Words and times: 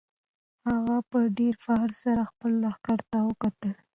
هغه 0.67 0.97
په 1.09 1.19
ډېر 1.37 1.55
فخر 1.65 1.91
سره 2.03 2.21
خپل 2.31 2.51
لښکر 2.63 2.99
ته 3.11 3.17
وکتل. 3.29 3.73